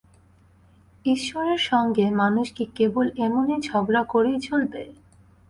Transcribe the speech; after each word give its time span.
ঈশ্বরের 1.05 1.61
সঙ্গে 1.69 2.05
মানুষ 2.11 2.47
কি 2.51 2.65
কেবল 2.75 3.05
এমনি 3.17 3.55
ঝগড়া 3.61 4.03
করেই 4.03 4.39
চলবে? 4.39 4.83